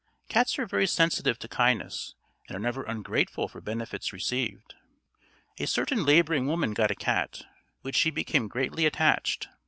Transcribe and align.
Cats 0.29 0.57
are 0.57 0.65
very 0.65 0.87
sensitive 0.87 1.37
to 1.37 1.47
kindness, 1.47 2.15
and 2.47 2.55
are 2.57 2.59
never 2.59 2.81
ungrateful 2.81 3.47
for 3.47 3.61
benefits 3.61 4.11
received. 4.11 4.73
A 5.59 5.67
certain 5.67 6.03
labouring 6.05 6.47
woman 6.47 6.73
got 6.73 6.89
a 6.89 6.95
cat, 6.95 7.33
to 7.33 7.45
which 7.83 7.97
she 7.97 8.09
became 8.09 8.47
greatly 8.47 8.87
attached. 8.87 9.47